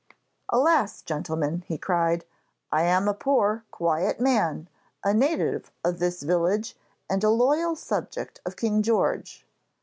'Alas! 0.49 1.03
gentlemen,' 1.03 1.61
he 1.67 1.77
cried; 1.77 2.25
'I 2.71 2.81
am 2.85 3.07
a 3.07 3.13
poor, 3.13 3.65
quiet 3.69 4.19
man, 4.19 4.67
a 5.03 5.13
native 5.13 5.71
of 5.85 5.99
this 5.99 6.23
village 6.23 6.75
and 7.07 7.23
a 7.23 7.29
loyal 7.29 7.75
subject 7.75 8.41
of 8.43 8.55
King 8.55 8.81
George.' 8.81 9.45